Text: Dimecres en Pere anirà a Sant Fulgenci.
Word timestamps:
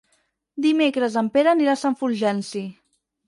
Dimecres 0.65 1.17
en 1.21 1.29
Pere 1.35 1.53
anirà 1.53 1.75
a 1.77 1.81
Sant 1.81 1.99
Fulgenci. 2.01 2.63